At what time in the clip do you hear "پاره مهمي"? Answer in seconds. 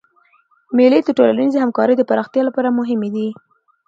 2.55-3.09